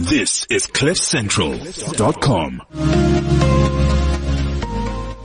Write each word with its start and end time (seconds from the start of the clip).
This 0.00 0.46
is 0.48 0.68
CliffCentral.com. 0.68 2.62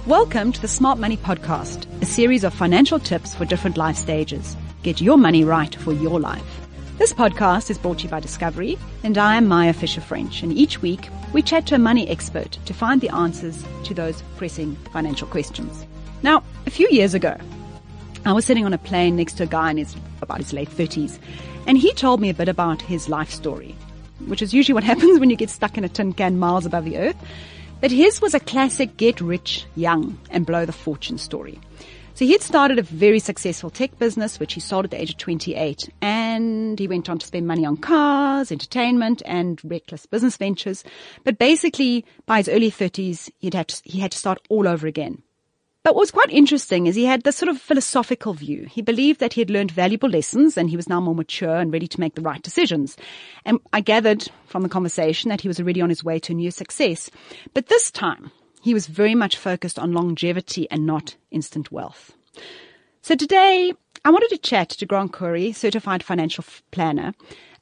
Welcome 0.08 0.52
to 0.52 0.60
the 0.60 0.68
Smart 0.68 0.98
Money 0.98 1.16
Podcast, 1.16 1.86
a 2.02 2.08
series 2.08 2.44
of 2.44 2.56
financial 2.56 2.98
tips 2.98 3.36
for 3.36 3.46
different 3.46 3.78
life 3.78 3.98
stages. 3.98 4.58
Get 4.82 5.00
your 5.00 5.20
money 5.20 5.44
right 5.44 5.76
for 5.76 5.94
your 5.94 6.20
life. 6.20 6.68
This 6.98 7.14
podcast 7.14 7.70
is 7.70 7.78
brought 7.78 8.00
to 8.00 8.06
you 8.06 8.10
by 8.10 8.20
Discovery, 8.20 8.80
and 9.04 9.16
I 9.16 9.36
am 9.36 9.48
Maya 9.48 9.74
Fisher 9.74 10.02
French. 10.02 10.42
And 10.42 10.52
each 10.52 10.82
week, 10.82 11.08
we 11.34 11.44
chat 11.44 11.68
to 11.68 11.76
a 11.76 11.78
money 11.80 12.10
expert 12.10 12.58
to 12.66 12.74
find 12.74 13.00
the 13.00 13.10
answers 13.10 13.64
to 13.84 13.94
those 13.94 14.24
pressing 14.38 14.76
financial 14.92 15.28
questions. 15.28 15.86
Now, 16.24 16.42
a 16.66 16.72
few 16.72 16.90
years 16.90 17.14
ago, 17.14 17.38
I 18.26 18.34
was 18.34 18.44
sitting 18.44 18.66
on 18.66 18.74
a 18.74 18.80
plane 18.80 19.18
next 19.18 19.34
to 19.34 19.44
a 19.44 19.46
guy 19.46 19.70
in 19.70 19.78
his 19.78 19.96
about 20.24 20.40
his 20.40 20.52
late 20.52 20.72
30s, 20.72 21.20
and 21.68 21.78
he 21.78 21.94
told 21.94 22.20
me 22.20 22.30
a 22.32 22.34
bit 22.34 22.50
about 22.50 22.82
his 22.82 23.08
life 23.08 23.30
story, 23.30 23.76
which 24.28 24.42
is 24.42 24.54
usually 24.54 24.74
what 24.74 24.84
happens 24.94 25.20
when 25.20 25.30
you 25.30 25.36
get 25.36 25.50
stuck 25.50 25.78
in 25.78 25.84
a 25.84 25.90
tin 25.90 26.14
can 26.14 26.40
miles 26.40 26.66
above 26.66 26.86
the 26.86 26.98
earth. 26.98 27.18
But 27.82 27.92
his 27.92 28.22
was 28.22 28.34
a 28.34 28.40
classic 28.40 28.96
get 28.96 29.20
rich 29.20 29.66
young 29.76 30.18
and 30.30 30.46
blow 30.46 30.66
the 30.66 30.72
fortune 30.72 31.18
story. 31.18 31.60
So 32.16 32.26
he 32.26 32.32
had 32.32 32.42
started 32.42 32.78
a 32.78 32.84
very 32.84 33.20
successful 33.20 33.72
tech 33.72 33.98
business, 33.98 34.40
which 34.40 34.54
he 34.54 34.60
sold 34.60 34.86
at 34.86 34.92
the 34.92 35.02
age 35.02 35.10
of 35.10 35.18
28. 35.18 35.90
And 36.02 36.78
he 36.78 36.88
went 36.88 37.10
on 37.10 37.18
to 37.18 37.26
spend 37.26 37.48
money 37.48 37.66
on 37.66 37.76
cars, 37.78 38.52
entertainment, 38.52 39.24
and 39.26 39.60
reckless 39.64 40.06
business 40.06 40.38
ventures. 40.38 40.84
But 41.24 41.40
basically, 41.40 42.06
by 42.28 42.38
his 42.38 42.50
early 42.50 42.70
30s, 42.70 43.32
he'd 43.40 43.56
had 43.56 43.70
to, 43.70 43.82
he 43.84 44.00
had 44.00 44.12
to 44.12 44.18
start 44.18 44.40
all 44.50 44.68
over 44.68 44.86
again. 44.86 45.24
But 45.84 45.96
what 45.96 46.02
was 46.02 46.12
quite 46.12 46.30
interesting 46.30 46.88
is 46.88 46.96
he 46.96 47.04
had 47.04 47.24
this 47.24 47.36
sort 47.36 47.50
of 47.50 47.60
philosophical 47.60 48.34
view. 48.34 48.68
He 48.72 48.82
believed 48.82 49.20
that 49.20 49.34
he 49.34 49.42
had 49.42 49.50
learned 49.50 49.72
valuable 49.72 50.08
lessons 50.08 50.58
and 50.58 50.70
he 50.70 50.78
was 50.78 50.88
now 50.88 51.02
more 51.02 51.14
mature 51.14 51.58
and 51.58 51.74
ready 51.74 51.88
to 51.90 52.00
make 52.00 52.16
the 52.16 52.22
right 52.22 52.42
decisions. 52.42 52.96
And 53.44 53.60
I 53.74 53.82
gathered 53.82 54.30
from 54.46 54.64
the 54.64 54.70
conversation 54.70 55.28
that 55.30 55.42
he 55.42 55.50
was 55.50 55.60
already 55.60 55.82
on 55.82 55.90
his 55.90 56.02
way 56.02 56.20
to 56.20 56.34
new 56.34 56.52
success. 56.52 57.10
But 57.54 57.68
this 57.68 57.92
time, 57.92 58.32
he 58.62 58.74
was 58.74 58.88
very 58.88 59.14
much 59.14 59.36
focused 59.36 59.78
on 59.78 59.92
longevity 59.92 60.72
and 60.72 60.86
not 60.86 61.18
instant 61.32 61.70
wealth. 61.70 62.14
So 63.02 63.16
today, 63.16 63.74
I 64.06 64.10
wanted 64.10 64.30
to 64.30 64.38
chat 64.38 64.70
to 64.70 64.86
Grant 64.86 65.12
Khoury, 65.12 65.54
certified 65.54 66.02
financial 66.02 66.46
planner, 66.72 67.14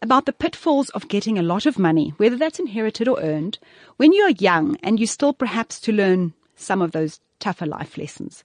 about 0.03 0.27
the 0.27 0.33
pitfalls 0.33 0.89
of 0.89 1.07
getting 1.07 1.39
a 1.39 1.43
lot 1.43 1.65
of 1.65 1.79
money, 1.79 2.13
whether 2.17 2.37
that's 2.37 2.59
inherited 2.59 3.07
or 3.07 3.19
earned, 3.19 3.57
when 3.97 4.13
you're 4.13 4.29
young 4.29 4.77
and 4.83 4.99
you 4.99 5.07
still 5.07 5.33
perhaps 5.33 5.79
to 5.79 5.91
learn 5.91 6.33
some 6.55 6.83
of 6.83 6.91
those 6.91 7.19
tougher 7.41 7.65
life 7.65 7.97
lessons. 7.97 8.43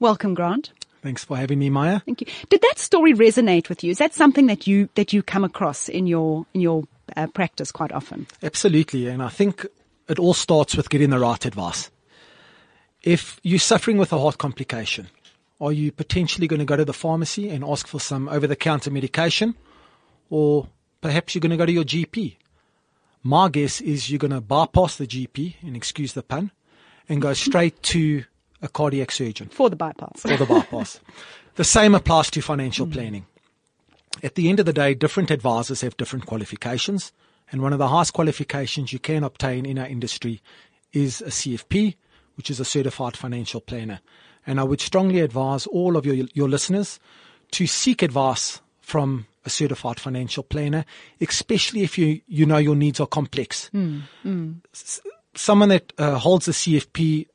Welcome, 0.00 0.34
Grant. 0.34 0.72
Thanks 1.02 1.24
for 1.24 1.36
having 1.36 1.58
me, 1.58 1.70
Maya. 1.70 2.00
Thank 2.00 2.22
you. 2.22 2.26
Did 2.48 2.62
that 2.62 2.78
story 2.78 3.12
resonate 3.12 3.68
with 3.68 3.84
you? 3.84 3.90
Is 3.90 3.98
that 3.98 4.14
something 4.14 4.46
that 4.46 4.66
you 4.66 4.88
that 4.94 5.12
you 5.12 5.22
come 5.22 5.44
across 5.44 5.88
in 5.88 6.06
your 6.06 6.46
in 6.54 6.60
your 6.60 6.84
uh, 7.16 7.26
practice 7.28 7.70
quite 7.70 7.92
often? 7.92 8.26
Absolutely, 8.42 9.06
and 9.06 9.22
I 9.22 9.28
think 9.28 9.66
it 10.08 10.18
all 10.18 10.34
starts 10.34 10.76
with 10.76 10.88
getting 10.88 11.10
the 11.10 11.18
right 11.18 11.44
advice. 11.44 11.90
If 13.02 13.38
you're 13.42 13.58
suffering 13.58 13.98
with 13.98 14.12
a 14.12 14.18
heart 14.18 14.38
complication, 14.38 15.08
are 15.60 15.72
you 15.72 15.92
potentially 15.92 16.48
going 16.48 16.58
to 16.58 16.64
go 16.64 16.76
to 16.76 16.84
the 16.84 16.92
pharmacy 16.92 17.50
and 17.50 17.64
ask 17.64 17.86
for 17.86 18.00
some 18.00 18.28
over-the-counter 18.28 18.90
medication, 18.90 19.54
or 20.28 20.68
perhaps 21.00 21.34
you're 21.34 21.40
going 21.40 21.50
to 21.50 21.56
go 21.56 21.66
to 21.66 21.72
your 21.72 21.84
GP? 21.84 22.36
My 23.22 23.48
guess 23.48 23.80
is 23.80 24.10
you're 24.10 24.18
going 24.18 24.32
to 24.32 24.40
bypass 24.40 24.96
the 24.96 25.06
GP, 25.06 25.56
and 25.62 25.76
excuse 25.76 26.14
the 26.14 26.22
pun, 26.22 26.50
and 27.08 27.22
go 27.22 27.32
straight 27.32 27.80
to 27.84 28.24
a 28.66 28.68
cardiac 28.68 29.10
surgeon. 29.10 29.48
For 29.48 29.70
the 29.70 29.76
bypass. 29.76 30.20
For 30.20 30.36
the 30.36 30.44
bypass. 30.44 31.00
the 31.54 31.64
same 31.64 31.94
applies 31.94 32.30
to 32.30 32.42
financial 32.42 32.86
planning. 32.86 33.24
At 34.22 34.34
the 34.34 34.48
end 34.48 34.60
of 34.60 34.66
the 34.66 34.72
day, 34.72 34.94
different 34.94 35.30
advisors 35.30 35.80
have 35.80 35.96
different 35.96 36.26
qualifications. 36.26 37.12
And 37.50 37.62
one 37.62 37.72
of 37.72 37.78
the 37.78 37.88
highest 37.88 38.12
qualifications 38.12 38.92
you 38.92 38.98
can 38.98 39.24
obtain 39.24 39.64
in 39.64 39.78
our 39.78 39.86
industry 39.86 40.42
is 40.92 41.20
a 41.20 41.26
CFP, 41.26 41.96
which 42.36 42.50
is 42.50 42.60
a 42.60 42.64
certified 42.64 43.16
financial 43.16 43.60
planner. 43.60 44.00
And 44.46 44.60
I 44.60 44.64
would 44.64 44.80
strongly 44.80 45.20
advise 45.20 45.66
all 45.66 45.96
of 45.96 46.06
your, 46.06 46.26
your 46.34 46.48
listeners 46.48 46.98
to 47.52 47.66
seek 47.66 48.02
advice 48.02 48.60
from 48.80 49.26
a 49.44 49.50
certified 49.50 50.00
financial 50.00 50.42
planner, 50.42 50.84
especially 51.20 51.82
if 51.82 51.96
you, 51.96 52.20
you 52.26 52.46
know 52.46 52.58
your 52.58 52.74
needs 52.74 53.00
are 53.00 53.06
complex. 53.06 53.70
Mm, 53.72 54.02
mm. 54.24 54.56
Someone 55.34 55.68
that 55.68 55.92
uh, 55.98 56.16
holds 56.16 56.48
a 56.48 56.52
CFP 56.52 57.26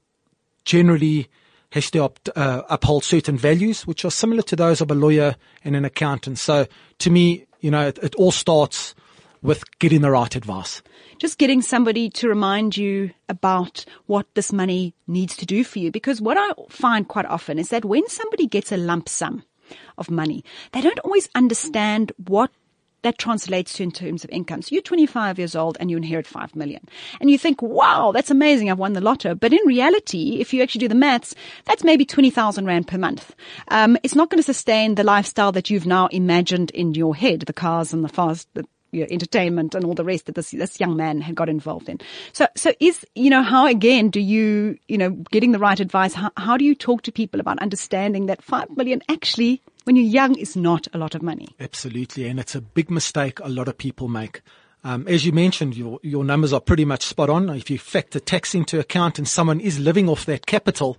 generally 0.65 1.29
has 1.71 1.89
to 1.91 2.03
up, 2.03 2.19
uh, 2.35 2.63
uphold 2.69 3.03
certain 3.03 3.37
values, 3.37 3.87
which 3.87 4.03
are 4.03 4.11
similar 4.11 4.41
to 4.43 4.55
those 4.55 4.81
of 4.81 4.91
a 4.91 4.95
lawyer 4.95 5.35
and 5.63 5.75
an 5.75 5.85
accountant. 5.85 6.37
So 6.37 6.67
to 6.99 7.09
me, 7.09 7.45
you 7.61 7.71
know, 7.71 7.87
it, 7.87 7.97
it 8.01 8.15
all 8.15 8.31
starts 8.31 8.93
with 9.41 9.63
getting 9.79 10.01
the 10.01 10.11
right 10.11 10.35
advice. 10.35 10.81
Just 11.17 11.37
getting 11.37 11.61
somebody 11.61 12.09
to 12.11 12.27
remind 12.27 12.77
you 12.77 13.11
about 13.29 13.85
what 14.07 14.27
this 14.33 14.51
money 14.51 14.93
needs 15.07 15.37
to 15.37 15.45
do 15.45 15.63
for 15.63 15.79
you. 15.79 15.91
Because 15.91 16.21
what 16.21 16.37
I 16.37 16.51
find 16.69 17.07
quite 17.07 17.25
often 17.25 17.57
is 17.57 17.69
that 17.69 17.85
when 17.85 18.07
somebody 18.07 18.47
gets 18.47 18.71
a 18.71 18.77
lump 18.77 19.07
sum 19.07 19.43
of 19.97 20.11
money, 20.11 20.43
they 20.73 20.81
don't 20.81 20.99
always 20.99 21.29
understand 21.35 22.11
what 22.27 22.51
that 23.03 23.17
translates 23.17 23.73
to 23.73 23.83
in 23.83 23.91
terms 23.91 24.23
of 24.23 24.29
income. 24.29 24.61
So 24.61 24.69
you're 24.73 24.81
25 24.81 25.39
years 25.39 25.55
old 25.55 25.77
and 25.79 25.89
you 25.89 25.97
inherit 25.97 26.27
5 26.27 26.55
million. 26.55 26.87
And 27.19 27.29
you 27.29 27.37
think, 27.37 27.61
wow, 27.61 28.11
that's 28.13 28.31
amazing. 28.31 28.69
I've 28.69 28.79
won 28.79 28.93
the 28.93 29.01
lotto. 29.01 29.35
But 29.35 29.53
in 29.53 29.59
reality, 29.65 30.37
if 30.39 30.53
you 30.53 30.61
actually 30.61 30.79
do 30.79 30.87
the 30.87 30.95
maths, 30.95 31.35
that's 31.65 31.83
maybe 31.83 32.05
20,000 32.05 32.65
rand 32.65 32.87
per 32.87 32.97
month. 32.97 33.35
Um, 33.69 33.97
it's 34.03 34.15
not 34.15 34.29
going 34.29 34.39
to 34.39 34.43
sustain 34.43 34.95
the 34.95 35.03
lifestyle 35.03 35.51
that 35.53 35.69
you've 35.69 35.85
now 35.85 36.07
imagined 36.07 36.71
in 36.71 36.93
your 36.93 37.15
head, 37.15 37.41
the 37.41 37.53
cars 37.53 37.93
and 37.93 38.03
the 38.03 38.09
fast, 38.09 38.47
the 38.53 38.65
you 38.91 39.01
know, 39.01 39.07
entertainment 39.09 39.73
and 39.73 39.85
all 39.85 39.93
the 39.93 40.03
rest 40.03 40.25
that 40.25 40.35
this, 40.35 40.51
this 40.51 40.79
young 40.79 40.95
man 40.95 41.21
had 41.21 41.35
got 41.35 41.49
involved 41.49 41.89
in. 41.89 41.99
So, 42.33 42.47
so 42.55 42.73
is, 42.79 43.05
you 43.15 43.29
know, 43.29 43.41
how 43.41 43.65
again 43.65 44.09
do 44.09 44.19
you, 44.19 44.77
you 44.87 44.97
know, 44.97 45.11
getting 45.31 45.51
the 45.51 45.59
right 45.59 45.79
advice, 45.79 46.13
how, 46.13 46.31
how 46.37 46.57
do 46.57 46.65
you 46.65 46.75
talk 46.75 47.01
to 47.03 47.11
people 47.11 47.39
about 47.39 47.59
understanding 47.59 48.25
that 48.25 48.43
five 48.43 48.69
million 48.75 49.01
actually, 49.09 49.61
when 49.83 49.95
you're 49.95 50.05
young, 50.05 50.35
is 50.35 50.55
not 50.55 50.87
a 50.93 50.97
lot 50.97 51.15
of 51.15 51.21
money? 51.21 51.49
Absolutely. 51.59 52.27
And 52.27 52.39
it's 52.39 52.55
a 52.55 52.61
big 52.61 52.91
mistake 52.91 53.39
a 53.39 53.49
lot 53.49 53.67
of 53.67 53.77
people 53.77 54.07
make. 54.07 54.41
Um, 54.83 55.07
as 55.07 55.25
you 55.25 55.31
mentioned, 55.31 55.75
your, 55.75 55.99
your 56.01 56.23
numbers 56.23 56.53
are 56.53 56.59
pretty 56.59 56.85
much 56.85 57.05
spot 57.05 57.29
on. 57.29 57.49
If 57.49 57.69
you 57.69 57.77
factor 57.77 58.19
tax 58.19 58.55
into 58.55 58.79
account 58.79 59.17
and 59.17 59.27
someone 59.27 59.59
is 59.59 59.79
living 59.79 60.09
off 60.09 60.25
that 60.25 60.47
capital, 60.47 60.97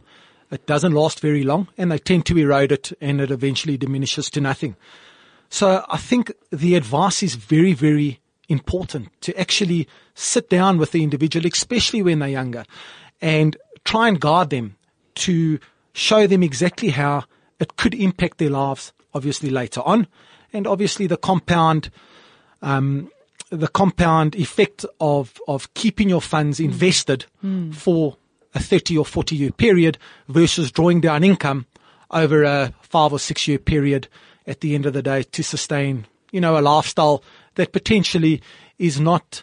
it 0.51 0.67
doesn't 0.67 0.93
last 0.93 1.21
very 1.21 1.43
long 1.43 1.69
and 1.77 1.91
they 1.91 1.99
tend 1.99 2.27
to 2.27 2.39
erode 2.39 2.73
it 2.73 2.93
and 3.01 3.21
it 3.21 3.31
eventually 3.31 3.77
diminishes 3.77 4.31
to 4.31 4.41
nothing. 4.41 4.77
So 5.49 5.85
I 5.89 5.97
think 5.97 6.33
the 6.51 6.77
advice 6.77 7.23
is 7.23 7.35
very, 7.35 7.73
very 7.73 8.21
important 8.49 9.09
to 9.23 9.39
actually 9.39 9.89
sit 10.15 10.49
down 10.49 10.79
with 10.79 10.93
the 10.93 11.03
individual, 11.03 11.47
especially 11.47 12.03
when 12.03 12.21
they're 12.21 12.29
younger, 12.29 12.65
and 13.21 13.57
try 13.85 14.09
and 14.09 14.21
guide 14.21 14.51
them 14.51 14.77
to 15.15 15.59
show 15.93 16.27
them 16.27 16.43
exactly 16.43 16.91
how 16.91 17.25
it 17.63 17.77
could 17.77 17.95
impact 17.95 18.39
their 18.39 18.51
lives, 18.51 18.93
obviously 19.15 19.51
later 19.51 19.81
on, 19.85 20.07
and 20.53 20.67
obviously 20.67 21.07
the 21.07 21.17
compound, 21.17 21.91
um, 22.61 23.11
the 23.51 23.69
compound 23.69 24.35
effect 24.35 24.85
of, 25.01 25.41
of 25.49 25.73
keeping 25.75 26.09
your 26.09 26.21
funds 26.21 26.61
invested 26.61 27.25
mm. 27.45 27.75
for 27.75 28.17
a 28.55 28.61
30 28.61 28.99
or 28.99 29.07
40 29.07 29.37
year 29.37 29.51
period 29.51 29.99
versus 30.29 30.71
drawing 30.71 31.01
down 31.01 31.25
income 31.25 31.67
over 32.11 32.43
a 32.43 32.73
five 32.83 33.13
or 33.13 33.19
six 33.19 33.49
year 33.49 33.59
period 33.59 34.09
at 34.47 34.61
the 34.61 34.75
end 34.75 34.85
of 34.85 34.93
the 34.93 35.03
day 35.03 35.23
to 35.23 35.43
sustain, 35.43 36.07
you 36.31 36.41
know, 36.41 36.59
a 36.59 36.61
lifestyle 36.61 37.23
that 37.55 37.73
potentially 37.73 38.43
is 38.79 39.01
not, 39.01 39.43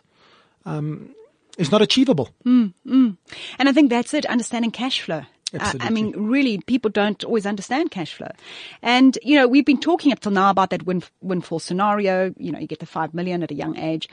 um, 0.65 1.15
is 1.57 1.71
not 1.71 1.81
achievable. 1.81 2.29
Mm, 2.45 2.73
mm. 2.85 3.17
And 3.57 3.69
I 3.69 3.71
think 3.71 3.89
that's 3.89 4.13
it, 4.13 4.25
understanding 4.25 4.71
cash 4.71 5.01
flow. 5.01 5.23
Absolutely. 5.53 5.87
I 5.87 5.89
mean, 5.89 6.11
really, 6.15 6.59
people 6.59 6.91
don't 6.91 7.23
always 7.23 7.45
understand 7.45 7.91
cash 7.91 8.13
flow. 8.13 8.31
And, 8.81 9.17
you 9.23 9.35
know, 9.35 9.47
we've 9.47 9.65
been 9.65 9.79
talking 9.79 10.11
up 10.11 10.19
till 10.19 10.31
now 10.31 10.49
about 10.49 10.69
that 10.69 10.83
win, 10.85 11.03
windfall 11.21 11.59
scenario. 11.59 12.33
You 12.37 12.51
know, 12.51 12.59
you 12.59 12.67
get 12.67 12.79
the 12.79 12.85
five 12.85 13.13
million 13.13 13.43
at 13.43 13.51
a 13.51 13.55
young 13.55 13.77
age. 13.77 14.09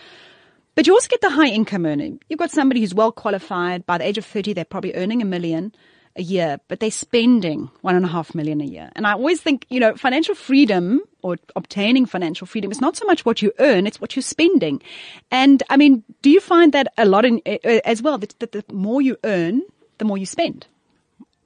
But 0.75 0.87
you 0.87 0.93
also 0.93 1.09
get 1.09 1.23
the 1.23 1.31
high 1.31 1.49
income 1.49 1.87
earning. 1.87 2.21
You've 2.29 2.39
got 2.39 2.51
somebody 2.51 2.81
who's 2.81 2.95
well 2.95 3.11
qualified. 3.11 3.87
By 3.87 3.99
the 3.99 4.05
age 4.05 4.19
of 4.19 4.27
30, 4.27 4.53
they're 4.53 4.65
probably 4.65 4.95
earning 4.95 5.23
a 5.23 5.25
million 5.25 5.75
a 6.17 6.23
year, 6.23 6.59
but 6.69 6.81
they're 6.81 6.91
spending 6.91 7.71
one 7.83 7.95
and 7.95 8.05
a 8.05 8.09
half 8.09 8.35
million 8.35 8.61
a 8.61 8.65
year. 8.65 8.91
And 8.97 9.07
I 9.07 9.13
always 9.13 9.41
think, 9.41 9.67
you 9.69 9.81
know, 9.81 9.95
financial 9.97 10.35
freedom 10.35 11.01
or 11.23 11.37
obtaining 11.55 12.07
financial 12.07 12.47
freedom 12.47 12.71
is 12.71 12.81
not 12.81 12.97
so 12.97 13.05
much 13.05 13.25
what 13.25 13.43
you 13.43 13.53
earn, 13.59 13.87
it's 13.87 14.01
what 14.01 14.17
you're 14.17 14.23
spending. 14.23 14.83
And 15.31 15.63
I 15.71 15.77
mean, 15.77 16.05
do 16.23 16.31
you 16.31 16.41
find 16.41 16.73
that 16.73 16.89
a 16.99 17.05
lot 17.05 17.25
in, 17.25 17.41
uh, 17.47 17.59
as 17.85 18.03
well, 18.03 18.19
that, 18.19 18.39
that 18.41 18.53
the 18.53 18.65
more 18.73 19.03
you 19.03 19.17
earn, 19.25 19.63
the 19.99 20.05
more 20.05 20.19
you 20.19 20.27
spend? 20.27 20.67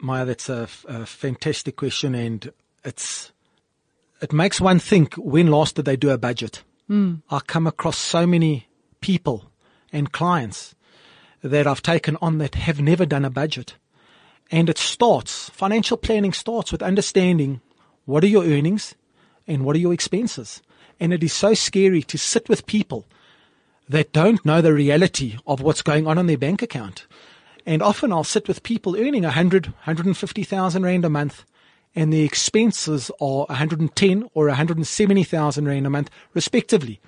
Maya, 0.03 0.25
that's 0.25 0.49
a, 0.49 0.69
a 0.87 1.07
fantastic 1.07 1.77
question 1.77 2.15
and 2.15 2.53
it's, 2.85 3.33
it 4.21 4.33
makes 4.33 4.61
one 4.61 4.79
think 4.79 5.15
when 5.15 5.49
last 5.49 5.77
did 5.77 5.85
they 5.85 5.97
do 5.97 6.11
a 6.11 6.19
budget? 6.19 6.63
Mm. 6.89 7.23
I 7.31 7.41
come 7.41 7.67
across 7.67 7.99
so 7.99 8.27
many 8.27 8.69
people 9.01 9.51
and 9.93 10.13
clients 10.13 10.75
that 11.43 11.67
I've 11.67 11.83
taken 11.83 12.17
on 12.21 12.39
that 12.39 12.55
have 12.55 12.81
never 12.81 13.07
done 13.07 13.25
a 13.25 13.31
budget. 13.31 13.77
And 14.51 14.69
it 14.69 14.79
starts, 14.79 15.49
financial 15.51 15.97
planning 15.97 16.33
starts 16.33 16.73
with 16.73 16.83
understanding 16.83 17.61
what 18.05 18.25
are 18.25 18.29
your 18.29 18.45
earnings 18.45 18.95
and 19.47 19.65
what 19.65 19.77
are 19.77 19.81
your 19.81 19.95
expenses. 19.95 20.61
And 20.99 21.13
it 21.13 21.23
is 21.23 21.33
so 21.33 21.55
scary 21.55 22.03
to 22.03 22.19
sit 22.19 22.49
with 22.49 22.67
people 22.67 23.07
that 23.89 24.13
don't 24.13 24.45
know 24.45 24.61
the 24.61 24.73
reality 24.73 25.37
of 25.47 25.61
what's 25.61 25.83
going 25.83 26.07
on 26.07 26.19
in 26.19 26.27
their 26.27 26.39
bank 26.39 26.63
account. 26.63 27.07
And 27.67 27.83
often 27.83 28.13
I'll 28.13 28.25
sit 28.25 28.49
with 28.49 28.63
people 28.63 28.97
earning 28.97 29.23
100, 29.23 29.67
150,000 29.67 30.83
rand 30.83 31.05
a 31.05 31.11
month 31.11 31.45
and 31.95 32.13
the 32.13 32.23
expenses 32.23 33.11
are 33.21 33.47
110 33.47 34.29
or 34.35 34.47
170,000 34.47 35.65
rand 35.67 35.87
a 35.87 35.91
month 35.91 36.11
respectively. 36.35 37.01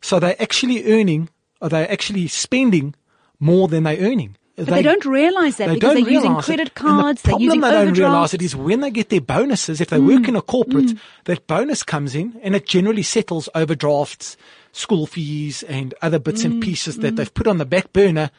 So 0.00 0.18
they're 0.18 0.40
actually 0.40 0.92
earning, 0.92 1.28
or 1.60 1.68
they're 1.68 1.90
actually 1.90 2.28
spending 2.28 2.94
more 3.38 3.68
than 3.68 3.84
they're 3.84 3.98
earning. 3.98 4.36
But 4.56 4.66
they, 4.66 4.72
they, 4.72 4.82
don't 4.82 5.04
realize 5.04 5.56
that 5.56 5.74
because 5.74 5.94
they're 5.94 6.08
using 6.08 6.36
credit 6.36 6.68
it. 6.68 6.74
cards, 6.74 7.22
the 7.22 7.30
they're 7.30 7.40
using 7.40 7.60
they 7.60 7.70
don't 7.70 7.98
realize 7.98 8.34
it 8.34 8.42
is 8.42 8.54
when 8.54 8.80
they 8.80 8.90
get 8.90 9.08
their 9.08 9.20
bonuses, 9.20 9.80
if 9.80 9.88
they 9.88 9.98
mm. 9.98 10.06
work 10.06 10.28
in 10.28 10.36
a 10.36 10.42
corporate, 10.42 10.86
mm. 10.86 10.98
that 11.24 11.48
bonus 11.48 11.82
comes 11.82 12.14
in 12.14 12.38
and 12.40 12.54
it 12.54 12.64
generally 12.64 13.02
settles 13.02 13.48
overdrafts, 13.56 14.36
school 14.70 15.06
fees 15.06 15.64
and 15.64 15.92
other 16.02 16.20
bits 16.20 16.42
mm. 16.42 16.46
and 16.46 16.62
pieces 16.62 16.98
that 16.98 17.14
mm. 17.14 17.16
they've 17.16 17.34
put 17.34 17.48
on 17.48 17.58
the 17.58 17.64
back 17.64 17.92
burner 17.92 18.30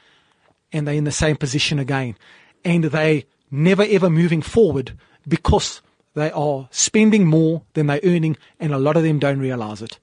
and 0.76 0.86
they're 0.88 0.96
in 0.96 1.06
the 1.06 1.12
same 1.12 1.38
position 1.38 1.80
again. 1.80 2.16
And 2.64 2.84
they 2.84 3.26
never 3.50 3.86
ever 3.88 4.10
moving 4.10 4.42
forward 4.42 4.98
because 5.28 5.82
they 6.16 6.32
are 6.32 6.68
spending 6.72 7.28
more 7.28 7.62
than 7.74 7.88
they're 7.88 8.00
earning 8.04 8.38
and 8.60 8.74
a 8.74 8.78
lot 8.78 8.98
of 8.98 9.04
them 9.04 9.20
don't 9.20 9.40
realize 9.40 9.82
it. 9.82 10.00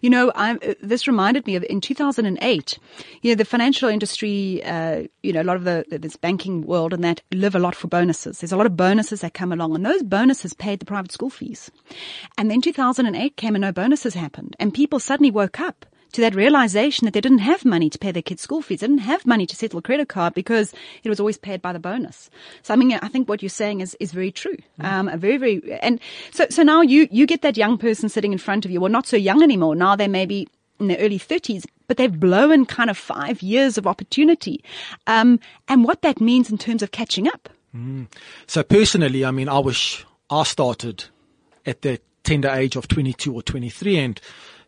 You 0.00 0.10
know, 0.10 0.30
I'm, 0.34 0.58
this 0.82 1.06
reminded 1.06 1.46
me 1.46 1.56
of 1.56 1.64
in 1.64 1.80
2008, 1.80 2.78
you 3.22 3.30
know, 3.30 3.34
the 3.34 3.44
financial 3.44 3.88
industry, 3.88 4.62
uh, 4.64 5.04
you 5.22 5.32
know, 5.32 5.42
a 5.42 5.44
lot 5.44 5.56
of 5.56 5.64
the, 5.64 5.84
this 5.90 6.16
banking 6.16 6.62
world 6.62 6.92
and 6.92 7.02
that 7.02 7.22
live 7.32 7.54
a 7.54 7.58
lot 7.58 7.74
for 7.74 7.88
bonuses. 7.88 8.40
There's 8.40 8.52
a 8.52 8.56
lot 8.56 8.66
of 8.66 8.76
bonuses 8.76 9.22
that 9.22 9.34
come 9.34 9.52
along 9.52 9.74
and 9.74 9.84
those 9.84 10.02
bonuses 10.02 10.54
paid 10.54 10.80
the 10.80 10.86
private 10.86 11.12
school 11.12 11.30
fees. 11.30 11.70
And 12.38 12.50
then 12.50 12.60
2008 12.60 13.36
came 13.36 13.54
and 13.54 13.62
no 13.62 13.72
bonuses 13.72 14.14
happened 14.14 14.56
and 14.58 14.72
people 14.72 15.00
suddenly 15.00 15.30
woke 15.30 15.60
up 15.60 15.86
to 16.14 16.20
that 16.20 16.34
realization 16.34 17.04
that 17.04 17.12
they 17.12 17.20
didn't 17.20 17.38
have 17.38 17.64
money 17.64 17.90
to 17.90 17.98
pay 17.98 18.12
their 18.12 18.22
kids' 18.22 18.42
school 18.42 18.62
fees. 18.62 18.80
They 18.80 18.86
didn't 18.86 19.02
have 19.02 19.26
money 19.26 19.46
to 19.46 19.56
settle 19.56 19.80
a 19.80 19.82
credit 19.82 20.08
card 20.08 20.32
because 20.34 20.72
it 21.02 21.08
was 21.08 21.20
always 21.20 21.36
paid 21.36 21.60
by 21.60 21.72
the 21.72 21.78
bonus. 21.78 22.30
So 22.62 22.72
I 22.72 22.76
mean, 22.76 22.92
I 22.92 23.08
think 23.08 23.28
what 23.28 23.42
you're 23.42 23.50
saying 23.50 23.80
is, 23.80 23.96
is 24.00 24.12
very 24.12 24.30
true. 24.30 24.56
Mm. 24.80 24.84
Um, 24.84 25.08
a 25.08 25.16
very, 25.16 25.36
very, 25.36 25.72
and 25.80 26.00
so, 26.30 26.46
so 26.50 26.62
now 26.62 26.80
you, 26.82 27.08
you 27.10 27.26
get 27.26 27.42
that 27.42 27.56
young 27.56 27.76
person 27.78 28.08
sitting 28.08 28.32
in 28.32 28.38
front 28.38 28.64
of 28.64 28.70
you. 28.70 28.80
Well, 28.80 28.90
not 28.90 29.06
so 29.06 29.16
young 29.16 29.42
anymore. 29.42 29.74
Now 29.74 29.96
they 29.96 30.08
may 30.08 30.24
be 30.24 30.48
in 30.78 30.86
their 30.88 30.98
early 30.98 31.18
thirties, 31.18 31.66
but 31.88 31.96
they've 31.96 32.18
blown 32.18 32.64
kind 32.64 32.90
of 32.90 32.96
five 32.96 33.42
years 33.42 33.76
of 33.76 33.86
opportunity. 33.86 34.62
Um, 35.06 35.40
and 35.68 35.84
what 35.84 36.02
that 36.02 36.20
means 36.20 36.50
in 36.50 36.58
terms 36.58 36.82
of 36.82 36.92
catching 36.92 37.26
up. 37.28 37.48
Mm. 37.76 38.06
So 38.46 38.62
personally, 38.62 39.24
I 39.24 39.32
mean, 39.32 39.48
I 39.48 39.58
wish 39.58 40.06
I 40.30 40.44
started 40.44 41.04
at 41.66 41.82
the 41.82 42.00
tender 42.22 42.50
age 42.50 42.76
of 42.76 42.86
22 42.86 43.34
or 43.34 43.42
23 43.42 43.98
and, 43.98 44.20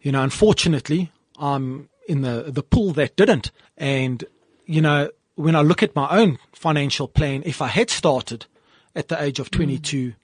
you 0.02 0.12
know, 0.12 0.22
unfortunately, 0.22 1.12
I'm 1.38 1.88
in 2.08 2.22
the, 2.22 2.44
the 2.48 2.62
pool 2.62 2.92
that 2.92 3.16
didn't. 3.16 3.50
And, 3.76 4.24
you 4.64 4.80
know, 4.80 5.10
when 5.34 5.54
I 5.54 5.62
look 5.62 5.82
at 5.82 5.94
my 5.94 6.08
own 6.10 6.38
financial 6.52 7.08
plan, 7.08 7.42
if 7.44 7.60
I 7.60 7.68
had 7.68 7.90
started 7.90 8.46
at 8.94 9.08
the 9.08 9.22
age 9.22 9.38
of 9.38 9.50
22 9.50 10.08
mm. 10.08 10.14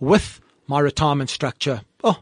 with 0.00 0.40
my 0.66 0.80
retirement 0.80 1.30
structure, 1.30 1.82
oh, 2.02 2.20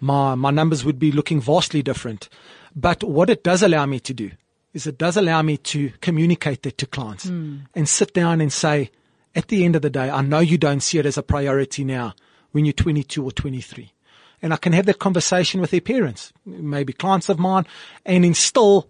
my, 0.00 0.34
my 0.34 0.50
numbers 0.50 0.84
would 0.84 0.98
be 0.98 1.12
looking 1.12 1.40
vastly 1.40 1.82
different. 1.82 2.28
But 2.74 3.02
what 3.04 3.30
it 3.30 3.42
does 3.42 3.62
allow 3.62 3.86
me 3.86 4.00
to 4.00 4.14
do 4.14 4.30
is 4.72 4.86
it 4.86 4.98
does 4.98 5.16
allow 5.16 5.42
me 5.42 5.56
to 5.58 5.90
communicate 6.00 6.62
that 6.62 6.78
to 6.78 6.86
clients 6.86 7.26
mm. 7.26 7.60
and 7.74 7.88
sit 7.88 8.14
down 8.14 8.40
and 8.40 8.52
say, 8.52 8.90
at 9.34 9.48
the 9.48 9.64
end 9.64 9.76
of 9.76 9.82
the 9.82 9.90
day, 9.90 10.10
I 10.10 10.22
know 10.22 10.40
you 10.40 10.58
don't 10.58 10.80
see 10.80 10.98
it 10.98 11.06
as 11.06 11.18
a 11.18 11.22
priority 11.22 11.84
now 11.84 12.14
when 12.52 12.64
you're 12.64 12.72
22 12.72 13.24
or 13.24 13.32
23 13.32 13.92
and 14.42 14.52
I 14.52 14.56
can 14.56 14.72
have 14.72 14.86
that 14.86 14.98
conversation 14.98 15.60
with 15.60 15.70
their 15.70 15.80
parents, 15.80 16.32
maybe 16.44 16.92
clients 16.92 17.28
of 17.28 17.38
mine, 17.38 17.66
and 18.04 18.24
instill 18.24 18.88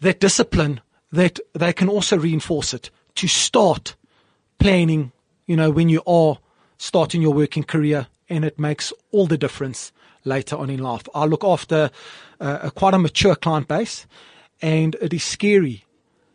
that 0.00 0.20
discipline 0.20 0.80
that 1.12 1.38
they 1.54 1.72
can 1.72 1.88
also 1.88 2.18
reinforce 2.18 2.74
it 2.74 2.90
to 3.14 3.28
start 3.28 3.94
planning, 4.58 5.12
you 5.46 5.56
know, 5.56 5.70
when 5.70 5.88
you 5.88 6.02
are 6.06 6.38
starting 6.78 7.22
your 7.22 7.32
working 7.32 7.62
career 7.62 8.08
and 8.28 8.44
it 8.44 8.58
makes 8.58 8.92
all 9.12 9.26
the 9.26 9.38
difference 9.38 9.92
later 10.24 10.56
on 10.56 10.70
in 10.70 10.80
life. 10.80 11.02
I 11.14 11.24
look 11.24 11.44
after 11.44 11.90
uh, 12.40 12.58
a 12.62 12.70
quite 12.70 12.94
a 12.94 12.98
mature 12.98 13.34
client 13.34 13.68
base 13.68 14.06
and 14.62 14.96
it 15.00 15.12
is 15.12 15.24
scary 15.24 15.84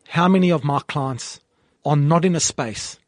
how 0.09 0.27
many 0.27 0.51
of 0.51 0.63
my 0.63 0.79
clients 0.87 1.39
are 1.85 1.95
not 1.95 2.25
in 2.25 2.35
a 2.35 2.39
space 2.39 2.99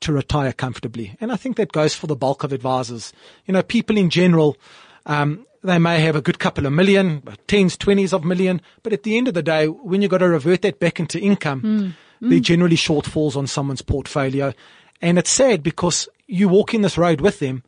to 0.00 0.12
retire 0.12 0.52
comfortably. 0.52 1.16
And 1.20 1.32
I 1.32 1.36
think 1.36 1.56
that 1.56 1.72
goes 1.72 1.94
for 1.94 2.06
the 2.06 2.16
bulk 2.16 2.44
of 2.44 2.52
advisors. 2.52 3.12
You 3.46 3.54
know, 3.54 3.62
people 3.62 3.96
in 3.96 4.10
general 4.10 4.56
um, 5.06 5.46
they 5.62 5.78
may 5.78 6.00
have 6.00 6.16
a 6.16 6.20
good 6.20 6.38
couple 6.38 6.66
of 6.66 6.72
million, 6.72 7.22
tens, 7.46 7.76
twenties 7.76 8.12
of 8.12 8.24
million, 8.24 8.60
but 8.82 8.92
at 8.92 9.02
the 9.02 9.16
end 9.16 9.28
of 9.28 9.34
the 9.34 9.42
day, 9.42 9.66
when 9.66 10.02
you've 10.02 10.10
got 10.10 10.18
to 10.18 10.28
revert 10.28 10.62
that 10.62 10.78
back 10.78 11.00
into 11.00 11.18
income, 11.18 11.62
mm. 11.62 11.94
Mm. 12.22 12.28
there 12.28 12.38
are 12.38 12.42
generally 12.42 12.76
shortfalls 12.76 13.36
on 13.36 13.46
someone's 13.46 13.82
portfolio. 13.82 14.52
And 15.00 15.18
it's 15.18 15.30
sad 15.30 15.62
because 15.62 16.08
you 16.26 16.48
walk 16.48 16.74
in 16.74 16.82
this 16.82 16.98
road 16.98 17.20
with 17.20 17.38
them 17.38 17.62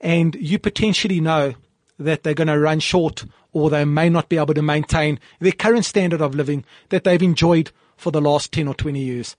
and 0.00 0.34
you 0.36 0.58
potentially 0.58 1.20
know 1.20 1.54
that 1.98 2.22
they're 2.22 2.34
going 2.34 2.48
to 2.48 2.58
run 2.58 2.80
short 2.80 3.24
or 3.52 3.70
they 3.70 3.84
may 3.84 4.08
not 4.08 4.28
be 4.28 4.38
able 4.38 4.54
to 4.54 4.62
maintain 4.62 5.20
their 5.40 5.52
current 5.52 5.84
standard 5.84 6.20
of 6.20 6.34
living 6.34 6.64
that 6.88 7.04
they've 7.04 7.22
enjoyed 7.22 7.70
for 7.96 8.10
the 8.10 8.20
last 8.20 8.52
10 8.52 8.66
or 8.68 8.74
20 8.74 9.00
years. 9.00 9.36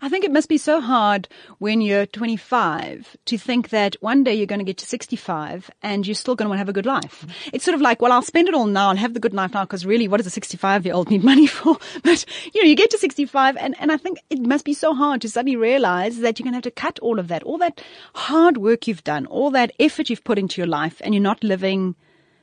I 0.00 0.08
think 0.08 0.24
it 0.24 0.30
must 0.30 0.48
be 0.48 0.58
so 0.58 0.80
hard 0.80 1.28
when 1.58 1.80
you're 1.80 2.06
25 2.06 3.16
to 3.26 3.38
think 3.38 3.70
that 3.70 3.96
one 4.00 4.24
day 4.24 4.34
you're 4.34 4.46
going 4.46 4.58
to 4.58 4.64
get 4.64 4.78
to 4.78 4.86
65 4.86 5.70
and 5.82 6.06
you're 6.06 6.14
still 6.14 6.34
going 6.34 6.46
to 6.46 6.48
want 6.50 6.56
to 6.56 6.60
have 6.60 6.68
a 6.68 6.72
good 6.72 6.86
life. 6.86 7.26
It's 7.52 7.64
sort 7.64 7.74
of 7.74 7.80
like, 7.80 8.00
well, 8.00 8.12
I'll 8.12 8.22
spend 8.22 8.48
it 8.48 8.54
all 8.54 8.66
now 8.66 8.90
and 8.90 8.98
have 8.98 9.14
the 9.14 9.20
good 9.20 9.34
life 9.34 9.54
now 9.54 9.64
because 9.64 9.86
really, 9.86 10.08
what 10.08 10.18
does 10.18 10.26
a 10.26 10.30
65 10.30 10.84
year 10.84 10.94
old 10.94 11.10
need 11.10 11.24
money 11.24 11.46
for? 11.58 11.76
But, 12.02 12.24
you 12.52 12.62
know, 12.62 12.68
you 12.68 12.76
get 12.76 12.90
to 12.90 12.98
65 12.98 13.56
and, 13.56 13.74
and 13.78 13.92
I 13.92 13.96
think 13.96 14.18
it 14.30 14.40
must 14.40 14.64
be 14.64 14.74
so 14.74 14.94
hard 14.94 15.20
to 15.22 15.28
suddenly 15.28 15.56
realize 15.56 16.18
that 16.18 16.38
you're 16.38 16.44
going 16.44 16.52
to 16.52 16.56
have 16.56 16.62
to 16.64 16.70
cut 16.70 16.98
all 17.00 17.18
of 17.18 17.28
that, 17.28 17.42
all 17.42 17.58
that 17.58 17.82
hard 18.14 18.58
work 18.58 18.86
you've 18.86 19.04
done, 19.04 19.26
all 19.26 19.50
that 19.50 19.72
effort 19.78 20.10
you've 20.10 20.24
put 20.24 20.38
into 20.38 20.60
your 20.60 20.68
life 20.68 21.00
and 21.04 21.14
you're 21.14 21.22
not 21.22 21.42
living 21.42 21.94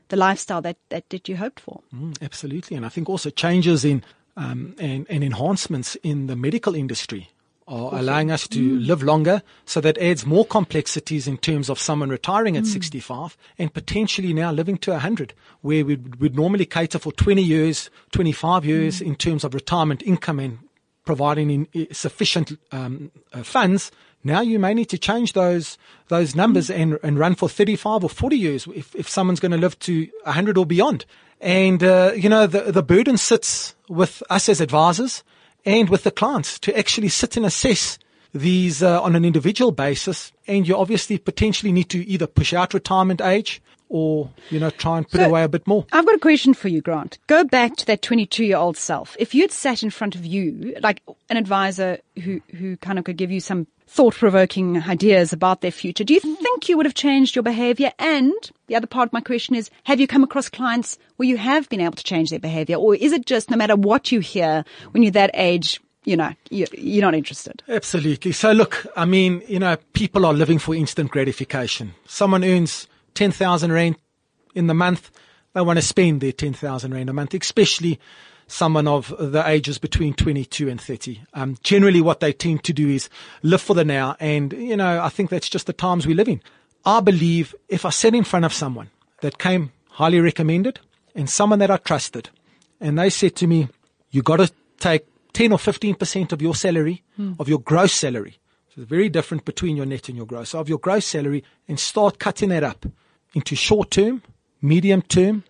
the 0.10 0.18
lifestyle 0.18 0.62
that, 0.62 0.78
that, 0.90 1.10
that 1.10 1.30
you 1.30 1.38
hoped 1.38 1.60
for. 1.60 1.82
Mm, 1.96 2.22
absolutely. 2.22 2.76
And 2.76 2.86
I 2.86 2.90
think 2.90 3.10
also 3.10 3.30
changes 3.30 3.86
in 3.86 4.04
um, 4.40 4.76
and, 4.80 5.06
and, 5.10 5.24
enhancements 5.24 5.96
in 5.96 6.28
the 6.28 6.36
medical 6.36 6.74
industry 6.74 7.30
are 7.68 7.88
awesome. 7.88 8.00
allowing 8.00 8.32
us 8.32 8.48
to 8.48 8.80
mm. 8.80 8.88
live 8.88 9.04
longer. 9.04 9.44
So 9.66 9.82
that 9.82 9.98
adds 9.98 10.26
more 10.26 10.46
complexities 10.46 11.28
in 11.28 11.38
terms 11.38 11.70
of 11.70 11.78
someone 11.78 12.10
retiring 12.10 12.58
at 12.58 12.64
mm. 12.64 12.68
65 12.68 13.38
and 13.58 13.74
potentially 13.74 14.34
now 14.34 14.52
living 14.52 14.78
to 14.80 14.92
100, 14.92 15.34
where 15.62 15.84
we 15.84 15.98
would 16.20 16.36
normally 16.36 16.66
cater 16.66 17.00
for 17.00 17.12
20 17.12 17.42
years, 17.44 17.90
25 18.12 18.66
years 18.66 19.00
mm. 19.00 19.08
in 19.08 19.16
terms 19.16 19.44
of 19.44 19.54
retirement 19.54 20.02
income 20.04 20.40
and 20.40 20.60
providing 21.06 21.68
in, 21.74 21.94
sufficient 21.94 22.58
um, 22.72 23.12
uh, 23.34 23.44
funds. 23.44 23.92
Now 24.24 24.42
you 24.42 24.60
may 24.60 24.74
need 24.74 24.90
to 24.90 24.98
change 24.98 25.34
those 25.34 25.78
those 26.10 26.36
numbers 26.36 26.68
mm. 26.68 26.82
and, 26.82 27.00
and 27.04 27.20
run 27.20 27.36
for 27.36 27.48
35 27.48 28.04
or 28.04 28.10
40 28.10 28.38
years 28.38 28.68
if, 28.76 28.96
if 28.96 29.08
someone's 29.08 29.40
going 29.40 29.52
to 29.52 29.58
live 29.58 29.78
to 29.80 30.08
100 30.24 30.58
or 30.58 30.66
beyond. 30.66 31.06
And, 31.42 31.82
uh, 31.84 32.12
you 32.16 32.28
know, 32.28 32.48
the, 32.48 32.72
the 32.72 32.84
burden 32.84 33.18
sits 33.18 33.76
with 33.88 34.22
us 34.30 34.50
as 34.50 34.60
advisors 34.60 35.24
and 35.66 35.90
with 35.90 36.04
the 36.04 36.12
clients 36.12 36.60
to 36.60 36.78
actually 36.78 37.10
sit 37.10 37.38
and 37.38 37.46
assess 37.46 37.98
these 38.34 38.84
uh, 38.84 39.02
on 39.02 39.16
an 39.16 39.24
individual 39.24 39.72
basis. 39.72 40.32
And 40.48 40.68
you 40.68 40.76
obviously 40.76 41.18
potentially 41.18 41.72
need 41.72 41.90
to 41.90 42.06
either 42.06 42.28
push 42.28 42.54
out 42.54 42.74
retirement 42.74 43.22
age 43.22 43.62
or, 43.90 44.30
you 44.50 44.60
know, 44.60 44.70
try 44.70 44.98
and 44.98 45.10
put 45.10 45.20
so, 45.20 45.26
away 45.26 45.44
a 45.44 45.50
bit 45.50 45.68
more. 45.68 45.86
I've 45.92 46.06
got 46.06 46.16
a 46.16 46.20
question 46.20 46.54
for 46.54 46.68
you, 46.70 46.82
Grant. 46.82 47.18
Go 47.28 47.44
back 47.44 47.76
to 47.78 47.86
that 47.88 48.02
22 48.02 48.46
year 48.46 48.58
old 48.58 48.78
self. 48.78 49.18
If 49.20 49.36
you'd 49.36 49.52
sat 49.52 49.84
in 49.84 49.90
front 49.90 50.16
of 50.16 50.26
you, 50.26 50.76
like 50.82 51.02
an 51.30 51.38
advisor 51.38 51.98
who, 52.24 52.40
who 52.56 52.78
kind 52.78 53.00
of 53.00 53.06
could 53.06 53.18
give 53.18 53.32
you 53.32 53.40
some 53.40 53.68
thought 53.88 54.14
provoking 54.14 54.82
ideas 54.84 55.34
about 55.34 55.62
their 55.62 55.72
future, 55.72 56.04
do 56.04 56.14
you 56.14 56.20
think 56.20 56.70
you 56.70 56.78
would 56.78 56.86
have 56.86 56.96
changed 56.96 57.36
your 57.36 57.44
behavior? 57.44 57.92
And 57.98 58.34
the 58.68 58.76
other 58.76 58.88
part 58.88 59.10
of 59.10 59.14
my 59.14 59.22
question 59.22 59.56
is, 59.56 59.72
have 59.84 60.00
you 60.00 60.08
come 60.08 60.24
across 60.24 60.48
clients 60.48 61.00
where 61.18 61.28
you 61.28 61.38
have 61.38 61.68
been 61.70 61.82
able 61.82 61.96
to 61.96 62.04
change 62.04 62.30
their 62.30 62.40
behavior? 62.40 62.76
Or 62.76 62.96
is 62.96 63.12
it 63.12 63.26
just 63.26 63.50
no 63.50 63.58
matter 63.58 63.76
what 63.76 64.12
you 64.12 64.20
hear 64.20 64.64
when 64.92 65.02
you're 65.02 65.12
that 65.14 65.32
age, 65.34 65.82
you 66.06 66.16
know, 66.16 66.32
you're 66.50 67.02
not 67.02 67.16
interested. 67.16 67.62
Absolutely. 67.68 68.32
So 68.32 68.52
look, 68.52 68.86
I 68.96 69.06
mean, 69.06 69.42
you 69.48 69.60
know, 69.60 69.78
people 69.94 70.26
are 70.26 70.34
living 70.34 70.60
for 70.60 70.74
instant 70.74 71.12
gratification. 71.12 71.94
Someone 72.06 72.44
earns 72.44 72.88
10,000 73.20 73.74
Rand 73.74 73.98
in 74.56 74.68
the 74.68 74.74
month, 74.74 75.12
they 75.54 75.60
want 75.60 75.78
to 75.78 75.84
spend 75.84 76.22
their 76.22 76.32
10,000 76.32 76.94
Rand 76.94 77.10
a 77.10 77.14
month, 77.14 77.34
especially 77.34 78.00
someone 78.48 78.88
of 78.88 79.14
the 79.20 79.44
ages 79.46 79.78
between 79.78 80.14
22 80.14 80.70
and 80.70 80.80
30. 80.80 81.22
Um, 81.34 81.58
generally 81.62 82.00
what 82.00 82.22
they 82.22 82.32
tend 82.32 82.64
to 82.64 82.72
do 82.72 82.88
is 82.88 83.10
live 83.44 83.62
for 83.62 83.74
the 83.74 83.84
now. 83.84 84.16
And, 84.22 84.54
you 84.54 84.78
know, 84.78 85.02
I 85.02 85.10
think 85.10 85.30
that's 85.30 85.50
just 85.50 85.68
the 85.68 85.74
times 85.74 86.08
we 86.08 86.14
live 86.14 86.30
in. 86.30 86.42
I 86.86 87.02
believe 87.02 87.54
if 87.68 87.84
I 87.84 87.90
sat 87.90 88.16
in 88.16 88.24
front 88.24 88.46
of 88.46 88.54
someone 88.54 88.90
that 89.20 89.38
came 89.38 89.74
highly 89.90 90.22
recommended 90.22 90.80
and 91.14 91.30
someone 91.30 91.60
that 91.60 91.70
I 91.70 91.76
trusted 91.76 92.30
and 92.80 92.98
they 92.98 93.10
said 93.10 93.36
to 93.36 93.48
me, 93.48 93.68
you 94.12 94.22
got 94.22 94.38
to 94.38 94.50
take 94.80 95.06
10 95.34 95.52
or 95.52 95.58
15% 95.58 96.32
of 96.32 96.42
your 96.42 96.56
salary, 96.56 97.04
hmm. 97.18 97.34
of 97.38 97.50
your 97.50 97.60
gross 97.60 97.92
salary. 97.92 98.40
So 98.70 98.80
it's 98.80 98.90
very 98.90 99.10
different 99.10 99.44
between 99.44 99.76
your 99.76 99.86
net 99.86 100.08
and 100.08 100.16
your 100.16 100.26
gross. 100.26 100.52
So 100.52 100.60
of 100.62 100.70
your 100.70 100.80
gross 100.80 101.06
salary 101.06 101.44
and 101.68 101.78
start 101.78 102.18
cutting 102.18 102.48
that 102.48 102.64
up 102.64 102.86
into 103.34 103.56
short 103.56 103.92
term, 103.92 104.22
medium 104.62 105.02
term, 105.02 105.44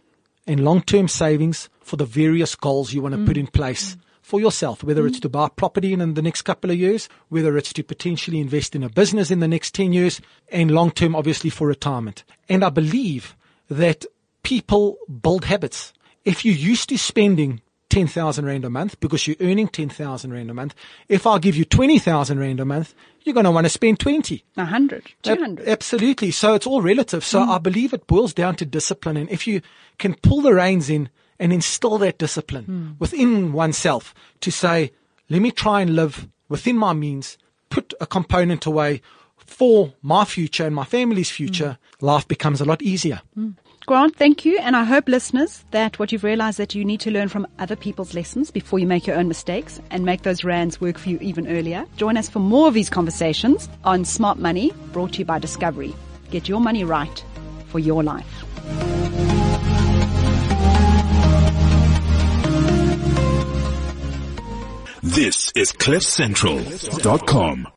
and 0.48 0.64
long 0.64 0.82
term 0.82 1.08
savings 1.08 1.70
for 1.80 1.96
the 1.96 2.06
various 2.06 2.56
goals 2.56 2.94
you 2.94 3.02
want 3.02 3.16
to 3.16 3.26
put 3.26 3.38
in 3.38 3.48
place 3.48 3.98
for 4.22 4.40
yourself, 4.40 4.84
whether 4.84 5.08
it's 5.08 5.20
to 5.20 5.30
buy 5.30 5.50
property 5.50 5.92
in 5.92 6.14
the 6.14 6.22
next 6.22 6.44
couple 6.44 6.70
of 6.70 6.78
years, 6.78 7.10
whether 7.30 7.58
it's 7.58 7.74
to 7.74 7.84
potentially 7.84 8.40
invest 8.40 8.76
in 8.76 8.84
a 8.84 8.90
business 8.90 9.32
in 9.32 9.40
the 9.40 9.48
next 9.48 9.74
10 9.74 9.92
years, 9.92 10.22
and 10.52 10.70
long 10.70 10.92
term, 10.92 11.16
obviously, 11.16 11.50
for 11.50 11.68
retirement. 11.68 12.24
And 12.48 12.64
I 12.64 12.70
believe 12.70 13.36
that 13.70 14.06
people 14.44 14.98
build 15.22 15.46
habits. 15.46 15.94
If 16.26 16.46
you're 16.46 16.54
used 16.54 16.90
to 16.90 16.98
spending 16.98 17.62
10,000 17.90 18.46
Rand 18.46 18.66
a 18.66 18.70
month 18.70 19.00
because 19.00 19.28
you're 19.28 19.38
earning 19.40 19.68
10,000 19.68 20.32
Rand 20.32 20.50
a 20.50 20.54
month, 20.54 20.76
if 21.08 21.26
I 21.26 21.40
give 21.40 21.56
you 21.56 21.66
20,000 21.66 22.40
Rand 22.40 22.60
a 22.60 22.66
month, 22.66 22.94
you're 23.24 23.34
going 23.34 23.46
to 23.46 23.52
want 23.52 23.66
to 23.66 23.70
spend 23.70 24.00
20. 24.00 24.44
100, 24.56 24.98
Ab- 24.98 25.38
200. 25.38 25.68
Absolutely. 25.68 26.32
So 26.32 26.54
it's 26.54 26.68
all 26.68 26.82
relative. 26.82 27.24
So 27.24 27.40
mm. 27.40 27.50
I 27.50 27.58
believe 27.58 27.94
it 27.94 28.08
boils 28.08 28.34
down 28.34 28.56
to 28.58 28.66
discipline. 28.66 29.18
And 29.18 29.30
if 29.30 29.48
you 29.48 29.62
can 29.98 30.16
pull 30.16 30.42
the 30.42 30.54
reins 30.54 30.90
in 30.90 31.10
and 31.40 31.52
instill 31.52 31.98
that 32.00 32.18
discipline 32.18 32.66
mm. 32.66 33.00
within 33.00 33.54
oneself 33.54 34.14
to 34.42 34.52
say, 34.52 34.92
let 35.30 35.42
me 35.42 35.52
try 35.52 35.82
and 35.82 35.96
live 35.96 36.28
within 36.48 36.78
my 36.78 36.94
means, 36.94 37.38
put 37.70 37.94
a 38.00 38.08
component 38.08 38.66
away 38.66 39.02
for 39.38 39.94
my 40.02 40.26
future 40.26 40.66
and 40.66 40.76
my 40.76 40.86
family's 40.86 41.30
future, 41.30 41.78
mm. 41.82 42.02
life 42.06 42.28
becomes 42.28 42.62
a 42.62 42.66
lot 42.66 42.82
easier. 42.82 43.22
Grant, 43.86 44.16
thank 44.16 44.46
you. 44.46 44.60
And 44.60 44.76
I 44.76 44.84
hope 44.84 45.08
listeners 45.08 45.64
that 45.72 45.98
what 45.98 46.12
you've 46.12 46.24
realized 46.24 46.60
that 46.60 46.76
you 46.76 46.86
need 46.86 47.00
to 47.02 47.12
learn 47.12 47.28
from 47.28 47.48
other 47.58 47.76
people's 47.76 48.14
lessons 48.14 48.52
before 48.52 48.78
you 48.78 48.86
make 48.86 49.08
your 49.08 49.16
own 49.16 49.28
mistakes 49.28 49.82
and 49.90 50.06
make 50.06 50.22
those 50.22 50.44
rands 50.44 50.80
work 50.80 50.98
for 50.98 51.10
you 51.10 51.18
even 51.22 51.48
earlier. 51.48 51.86
Join 51.98 52.16
us 52.18 52.30
for 52.30 52.40
more 52.40 52.68
of 52.68 52.74
these 52.76 52.90
conversations 52.90 53.68
on 53.84 54.06
Smart 54.06 54.38
Money 54.38 54.72
brought 54.94 55.14
to 55.14 55.20
you 55.20 55.26
by 55.26 55.40
Discovery. 55.40 55.96
Get 56.30 56.48
your 56.48 56.62
money 56.62 56.84
right 56.84 57.24
for 57.70 57.80
your 57.80 58.04
life. 58.04 58.46
This 65.02 65.52
is 65.56 65.72
CliffCentral.com. 65.72 67.68